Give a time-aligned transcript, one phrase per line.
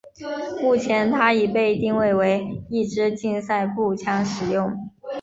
[0.59, 4.89] 目前它已被定位为一枝竞赛步枪使用。